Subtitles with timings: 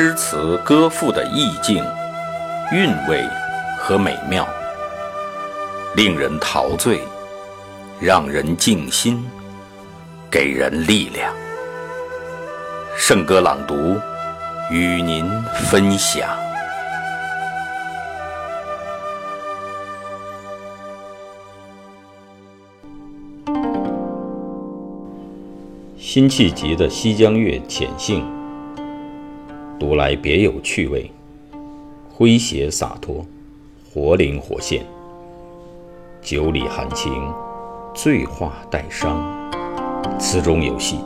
[0.00, 1.84] 诗词歌赋的意境、
[2.70, 3.20] 韵味
[3.76, 4.48] 和美妙，
[5.96, 7.00] 令人陶醉，
[8.00, 9.28] 让人静心，
[10.30, 11.34] 给人力量。
[12.96, 13.96] 圣歌朗读
[14.70, 15.28] 与您
[15.68, 16.28] 分享。
[25.98, 28.24] 辛弃疾的《西江月·浅兴》。
[29.78, 31.08] 读来别有趣味，
[32.18, 33.24] 诙谐洒脱，
[33.88, 34.84] 活灵活现，
[36.20, 37.12] 酒里含情，
[37.94, 39.22] 醉话带伤，
[40.18, 40.98] 词中有戏，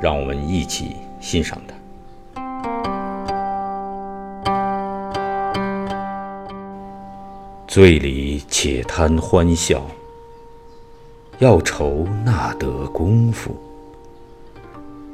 [0.00, 1.74] 让我们一起欣赏它。
[7.66, 9.86] 醉里且贪欢笑，
[11.40, 13.54] 要愁那得功夫。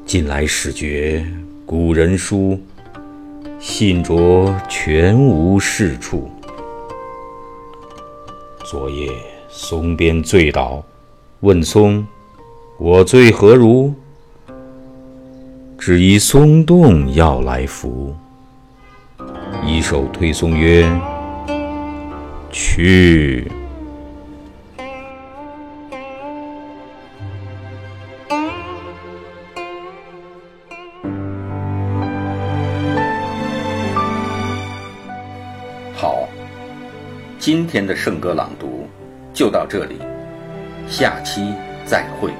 [0.07, 1.27] 近来始觉。
[1.67, 2.61] 古人书，
[3.59, 6.31] 信着全无是处。
[8.67, 9.11] 昨夜
[9.49, 10.85] 松边醉倒，
[11.41, 12.07] 问松
[12.79, 13.95] ：“我醉何如？”
[15.79, 18.15] 只疑松动要来扶。
[19.65, 20.87] 一手推松曰
[22.53, 23.51] ：“去。”
[37.47, 38.89] 今天的圣歌朗读
[39.35, 39.99] 就到这里，
[40.89, 41.53] 下期
[41.85, 42.31] 再会。